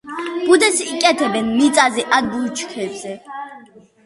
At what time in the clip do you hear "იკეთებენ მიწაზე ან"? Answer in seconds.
0.93-2.31